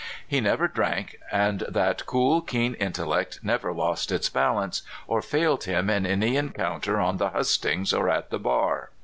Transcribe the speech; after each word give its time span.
He 0.27 0.41
never 0.41 0.67
dran^:, 0.67 1.13
and 1.31 1.59
that 1.69 2.07
cool, 2.07 2.41
keen 2.41 2.73
intellect 2.73 3.39
never 3.43 3.71
lost 3.71 4.11
its 4.11 4.29
balance, 4.29 4.81
or 5.05 5.21
failed 5.21 5.65
him 5.65 5.91
in 5.91 6.07
any 6.07 6.37
encounter 6.37 6.99
on 6.99 7.17
the 7.17 7.29
hustings 7.29 7.93
or 7.93 8.09
at 8.09 8.31
the 8.31 8.39
bar. 8.39 8.89